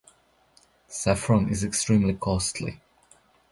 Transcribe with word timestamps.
Saffron 0.87 1.47
is 1.51 1.63
extremely 1.63 2.15
costly. 2.15 2.81